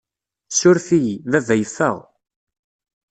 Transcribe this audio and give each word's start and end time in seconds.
Ssuref-iyi, 0.51 1.15
baba 1.31 1.53
yeffeɣ. 1.59 1.97